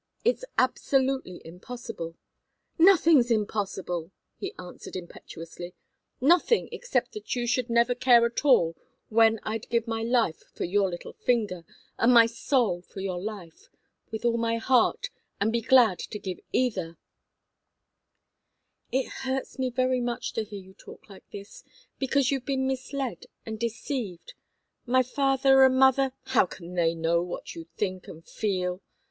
It's 0.25 0.43
absolutely 0.57 1.43
impossible." 1.45 2.15
"Nothing's 2.79 3.29
impossible!" 3.29 4.09
he 4.35 4.51
answered, 4.57 4.95
impetuously. 4.95 5.75
"Nothing 6.19 6.69
except 6.71 7.11
that 7.11 7.35
you 7.35 7.45
should 7.45 7.69
never 7.69 7.93
care 7.93 8.25
at 8.25 8.43
all 8.43 8.75
when 9.09 9.39
I'd 9.43 9.69
give 9.69 9.85
my 9.85 10.01
life 10.01 10.41
for 10.55 10.63
your 10.63 10.89
little 10.89 11.13
finger, 11.13 11.65
and 11.99 12.11
my 12.11 12.25
soul 12.25 12.81
for 12.81 12.99
your 12.99 13.21
life 13.21 13.69
with 14.09 14.25
all 14.25 14.37
my 14.37 14.57
heart, 14.57 15.11
and 15.39 15.51
be 15.53 15.61
glad 15.61 15.99
to 15.99 16.17
give 16.17 16.39
either" 16.51 16.97
"It 18.91 19.05
hurts 19.21 19.59
me 19.59 19.69
very 19.69 20.01
much 20.01 20.33
to 20.33 20.43
hear 20.43 20.61
you 20.61 20.73
talk 20.73 21.11
like 21.11 21.29
this 21.29 21.63
because 21.99 22.31
you've 22.31 22.47
been 22.47 22.65
misled 22.65 23.27
and 23.45 23.59
deceived 23.59 24.33
my 24.87 25.03
father 25.03 25.61
and 25.63 25.75
mother" 25.77 26.13
"How 26.33 26.47
can 26.47 26.73
they 26.73 26.95
know 26.95 27.21
what 27.21 27.53
you 27.53 27.65
think 27.77 28.07
and 28.07 28.27
feel?" 28.27 28.81